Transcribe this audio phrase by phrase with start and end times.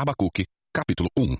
[0.00, 1.36] Abacuque, capítulo 1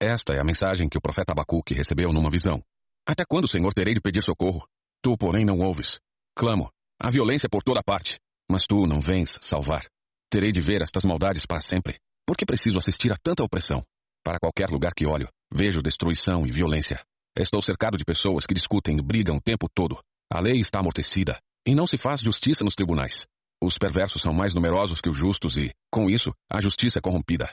[0.00, 2.62] Esta é a mensagem que o profeta Abacuque recebeu numa visão.
[3.04, 4.64] Até quando, Senhor, terei de pedir socorro?
[5.02, 5.98] Tu, porém, não ouves.
[6.36, 6.70] Clamo,
[7.02, 8.16] há violência por toda parte,
[8.48, 9.84] mas tu não vens salvar.
[10.30, 11.98] Terei de ver estas maldades para sempre.
[12.24, 13.82] Por que preciso assistir a tanta opressão?
[14.24, 17.02] Para qualquer lugar que olho, vejo destruição e violência.
[17.36, 19.98] Estou cercado de pessoas que discutem e brigam o tempo todo.
[20.32, 23.26] A lei está amortecida, e não se faz justiça nos tribunais.
[23.60, 27.50] Os perversos são mais numerosos que os justos e, com isso, a justiça é corrompida.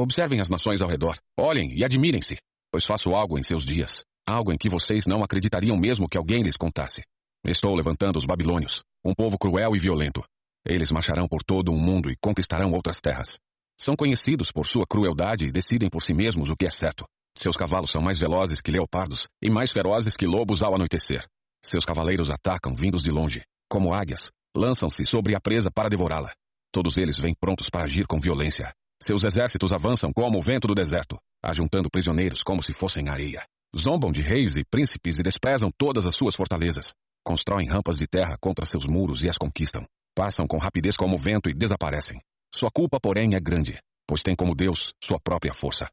[0.00, 2.38] Observem as nações ao redor, olhem e admirem-se,
[2.72, 6.42] pois faço algo em seus dias, algo em que vocês não acreditariam mesmo que alguém
[6.42, 7.02] lhes contasse.
[7.46, 10.24] Estou levantando os babilônios, um povo cruel e violento.
[10.66, 13.36] Eles marcharão por todo o mundo e conquistarão outras terras.
[13.78, 17.04] São conhecidos por sua crueldade e decidem por si mesmos o que é certo.
[17.36, 21.26] Seus cavalos são mais velozes que leopardos e mais ferozes que lobos ao anoitecer.
[21.62, 26.32] Seus cavaleiros atacam vindos de longe, como águias, lançam-se sobre a presa para devorá-la.
[26.72, 28.72] Todos eles vêm prontos para agir com violência.
[29.02, 33.42] Seus exércitos avançam como o vento do deserto, ajuntando prisioneiros como se fossem areia.
[33.76, 36.92] Zombam de reis e príncipes e desprezam todas as suas fortalezas.
[37.24, 39.86] Constroem rampas de terra contra seus muros e as conquistam.
[40.14, 42.20] Passam com rapidez como o vento e desaparecem.
[42.54, 45.88] Sua culpa, porém, é grande, pois tem como Deus sua própria força.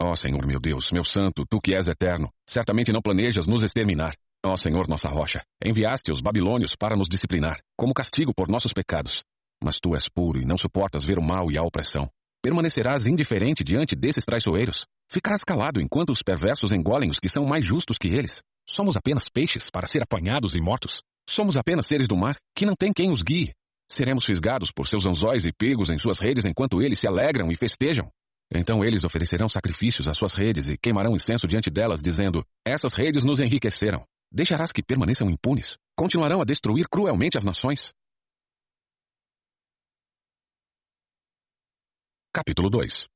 [0.00, 4.14] Ó Senhor meu Deus, meu santo, tu que és eterno, certamente não planejas nos exterminar.
[4.44, 9.22] Ó Senhor nossa rocha, enviaste os babilônios para nos disciplinar, como castigo por nossos pecados.
[9.62, 12.10] Mas tu és puro e não suportas ver o mal e a opressão.
[12.42, 14.84] Permanecerás indiferente diante desses traiçoeiros.
[15.08, 18.40] Ficarás calado enquanto os perversos engolem os que são mais justos que eles.
[18.68, 21.02] Somos apenas peixes para ser apanhados e mortos.
[21.28, 23.52] Somos apenas seres do mar que não tem quem os guie.
[23.88, 27.56] Seremos fisgados por seus anzóis e pegos em suas redes enquanto eles se alegram e
[27.56, 28.10] festejam.
[28.52, 33.22] Então eles oferecerão sacrifícios às suas redes e queimarão incenso diante delas, dizendo: Essas redes
[33.22, 34.04] nos enriqueceram.
[34.32, 35.76] Deixarás que permaneçam impunes?
[35.96, 37.92] Continuarão a destruir cruelmente as nações?
[42.34, 43.08] Capítulo 2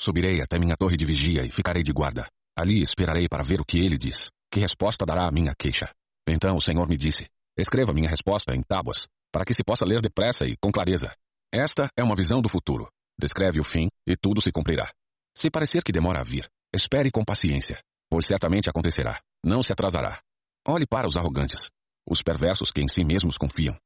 [0.00, 2.24] Subirei até minha torre de vigia e ficarei de guarda.
[2.56, 4.30] Ali esperarei para ver o que ele diz.
[4.48, 5.90] Que resposta dará à minha queixa?
[6.24, 7.26] Então o Senhor me disse:
[7.58, 11.12] Escreva minha resposta em tábuas, para que se possa ler depressa e com clareza.
[11.52, 12.88] Esta é uma visão do futuro.
[13.20, 14.88] Descreve o fim e tudo se cumprirá.
[15.36, 19.20] Se parecer que demora a vir, espere com paciência, pois certamente acontecerá.
[19.44, 20.22] Não se atrasará.
[20.64, 21.68] Olhe para os arrogantes,
[22.08, 23.76] os perversos que em si mesmos confiam.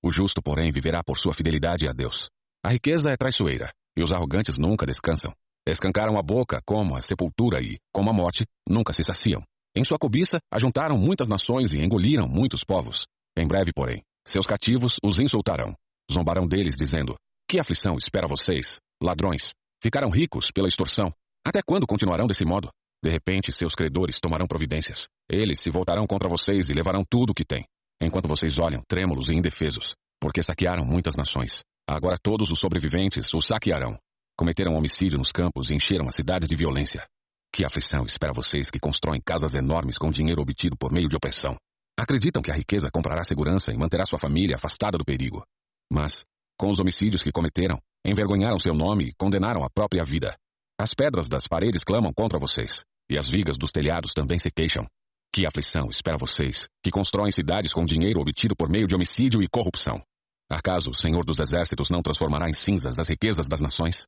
[0.00, 2.28] O justo, porém, viverá por sua fidelidade a Deus.
[2.64, 5.32] A riqueza é traiçoeira, e os arrogantes nunca descansam.
[5.66, 9.42] Escancaram a boca como a sepultura e, como a morte, nunca se saciam.
[9.76, 13.04] Em sua cobiça, ajuntaram muitas nações e engoliram muitos povos.
[13.36, 15.74] Em breve, porém, seus cativos os insultarão.
[16.10, 17.14] Zombarão deles, dizendo:
[17.48, 19.52] Que aflição espera vocês, ladrões?
[19.82, 21.12] Ficaram ricos pela extorsão.
[21.44, 22.70] Até quando continuarão desse modo?
[23.04, 25.06] De repente, seus credores tomarão providências.
[25.30, 27.64] Eles se voltarão contra vocês e levarão tudo o que têm,
[28.00, 31.62] enquanto vocês olham, trêmulos e indefesos, porque saquearam muitas nações.
[31.88, 33.96] Agora todos os sobreviventes os saquearão.
[34.36, 37.06] Cometeram homicídio nos campos e encheram as cidades de violência.
[37.52, 41.56] Que aflição espera vocês que constroem casas enormes com dinheiro obtido por meio de opressão.
[41.98, 45.42] Acreditam que a riqueza comprará segurança e manterá sua família afastada do perigo.
[45.90, 46.24] Mas,
[46.58, 50.36] com os homicídios que cometeram, envergonharam seu nome e condenaram a própria vida.
[50.78, 54.86] As pedras das paredes clamam contra vocês, e as vigas dos telhados também se queixam.
[55.32, 59.48] Que aflição espera vocês, que constroem cidades com dinheiro obtido por meio de homicídio e
[59.48, 60.02] corrupção.
[60.50, 64.06] Acaso o Senhor dos Exércitos não transformará em cinzas as riquezas das nações?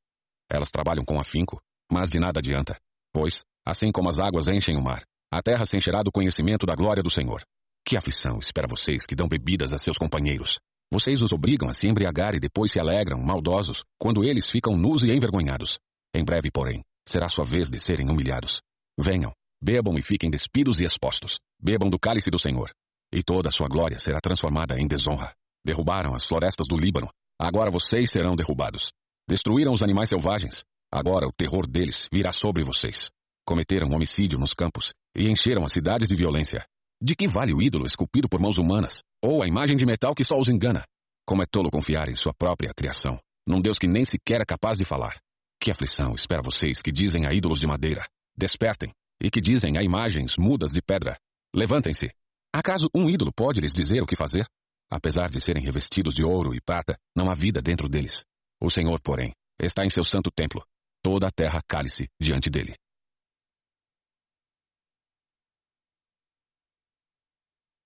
[0.50, 1.60] Elas trabalham com afinco,
[1.90, 2.78] mas de nada adianta.
[3.12, 3.34] Pois,
[3.66, 7.02] assim como as águas enchem o mar, a terra se encherá do conhecimento da glória
[7.02, 7.42] do Senhor.
[7.84, 10.58] Que aflição espera vocês que dão bebidas a seus companheiros.
[10.92, 15.02] Vocês os obrigam a se embriagar e depois se alegram, maldosos, quando eles ficam nus
[15.02, 15.78] e envergonhados.
[16.14, 18.60] Em breve, porém, será sua vez de serem humilhados.
[18.98, 19.32] Venham,
[19.62, 21.38] bebam e fiquem despidos e expostos.
[21.60, 22.70] Bebam do cálice do Senhor.
[23.12, 25.32] E toda a sua glória será transformada em desonra.
[25.68, 27.10] Derrubaram as florestas do Líbano.
[27.38, 28.86] Agora vocês serão derrubados.
[29.28, 30.64] Destruíram os animais selvagens.
[30.90, 33.10] Agora o terror deles virá sobre vocês.
[33.46, 36.64] Cometeram homicídio nos campos e encheram as cidades de violência.
[37.02, 39.02] De que vale o ídolo esculpido por mãos humanas?
[39.22, 40.84] Ou a imagem de metal que só os engana?
[41.26, 44.78] Como é tolo confiar em sua própria criação, num Deus que nem sequer é capaz
[44.78, 45.20] de falar.
[45.60, 48.90] Que aflição espera vocês que dizem a ídolos de madeira: despertem,
[49.22, 51.18] e que dizem a imagens mudas de pedra:
[51.54, 52.08] levantem-se.
[52.54, 54.46] Acaso um ídolo pode lhes dizer o que fazer?
[54.90, 58.24] Apesar de serem revestidos de ouro e prata, não há vida dentro deles.
[58.60, 60.64] O Senhor, porém, está em seu santo templo.
[61.02, 62.74] Toda a terra cale-se diante dele.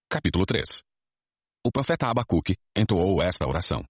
[0.08, 0.82] Capítulo 3
[1.66, 3.82] O profeta Abacuque entoou esta oração.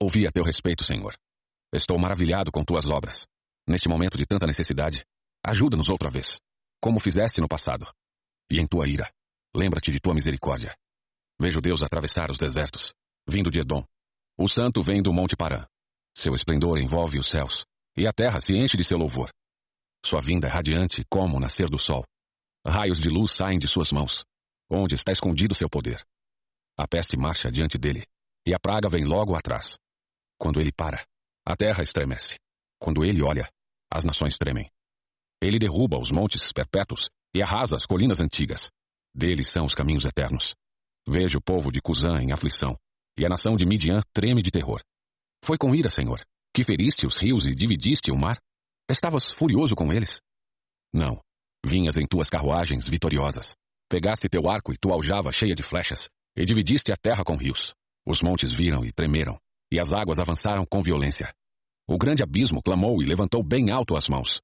[0.00, 1.14] Ouvi a teu respeito, Senhor.
[1.72, 3.26] Estou maravilhado com tuas obras.
[3.66, 5.04] Neste momento de tanta necessidade,
[5.44, 6.38] ajuda-nos outra vez,
[6.80, 7.86] como fizeste no passado.
[8.50, 9.10] E em tua ira,
[9.54, 10.76] lembra-te de tua misericórdia.
[11.40, 12.94] Vejo Deus atravessar os desertos,
[13.28, 13.84] vindo de Edom.
[14.38, 15.66] O santo vem do Monte Parã.
[16.16, 17.64] Seu esplendor envolve os céus.
[17.98, 19.30] e a terra se enche de seu louvor.
[20.04, 22.04] Sua vinda é radiante como o nascer do sol.
[22.66, 24.22] Raios de luz saem de suas mãos.
[24.70, 26.04] Onde está escondido seu poder?
[26.78, 28.04] A peste marcha diante dele,
[28.46, 29.78] e a praga vem logo atrás.
[30.38, 31.06] Quando ele para,
[31.46, 32.36] a terra estremece.
[32.78, 33.48] Quando ele olha,
[33.90, 34.70] as nações tremem.
[35.40, 38.70] Ele derruba os montes perpétuos e arrasa as colinas antigas.
[39.14, 40.54] Deles são os caminhos eternos.
[41.08, 42.76] Vejo o povo de Cusã em aflição,
[43.16, 44.80] e a nação de Midian treme de terror.
[45.44, 46.20] Foi com ira, Senhor,
[46.52, 48.40] que feriste os rios e dividiste o mar?
[48.90, 50.20] Estavas furioso com eles?
[50.92, 51.20] Não.
[51.64, 53.54] Vinhas em tuas carruagens vitoriosas.
[53.88, 57.72] Pegaste teu arco e tua aljava cheia de flechas, e dividiste a terra com rios.
[58.04, 59.38] Os montes viram e tremeram,
[59.70, 61.32] e as águas avançaram com violência.
[61.88, 64.40] O grande abismo clamou e levantou bem alto as mãos.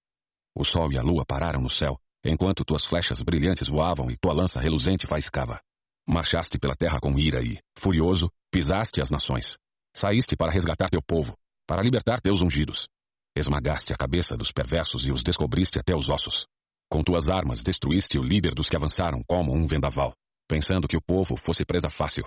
[0.55, 4.33] O sol e a lua pararam no céu, enquanto tuas flechas brilhantes voavam e tua
[4.33, 5.61] lança reluzente faiscava.
[6.09, 9.57] Marchaste pela terra com ira e, furioso, pisaste as nações.
[9.95, 12.89] Saíste para resgatar teu povo, para libertar teus ungidos.
[13.37, 16.47] Esmagaste a cabeça dos perversos e os descobriste até os ossos.
[16.91, 20.13] Com tuas armas destruíste o líder dos que avançaram como um vendaval,
[20.49, 22.25] pensando que o povo fosse presa fácil.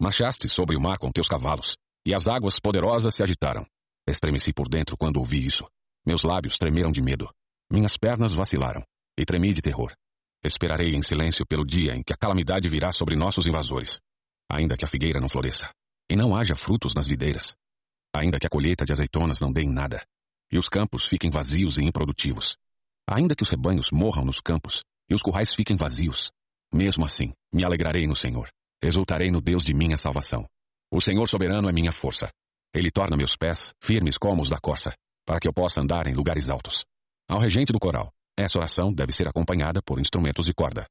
[0.00, 1.76] Marchaste sobre o mar com teus cavalos,
[2.06, 3.64] e as águas poderosas se agitaram.
[4.08, 5.68] Estremeci por dentro quando ouvi isso.
[6.06, 7.28] Meus lábios tremeram de medo.
[7.70, 8.82] Minhas pernas vacilaram,
[9.18, 9.92] e tremi de terror.
[10.44, 13.98] Esperarei em silêncio pelo dia em que a calamidade virá sobre nossos invasores.
[14.50, 15.70] Ainda que a figueira não floresça,
[16.10, 17.54] e não haja frutos nas videiras.
[18.14, 20.02] Ainda que a colheita de azeitonas não dê em nada,
[20.50, 22.56] e os campos fiquem vazios e improdutivos.
[23.06, 26.30] Ainda que os rebanhos morram nos campos, e os currais fiquem vazios.
[26.72, 28.48] Mesmo assim, me alegrarei no Senhor.
[28.82, 30.46] Exultarei no Deus de minha salvação.
[30.90, 32.28] O Senhor soberano é minha força.
[32.74, 34.94] Ele torna meus pés firmes como os da corça,
[35.26, 36.84] para que eu possa andar em lugares altos.
[37.28, 38.12] Ao regente do coral,
[38.42, 40.86] essa oração deve ser acompanhada por instrumentos de corda.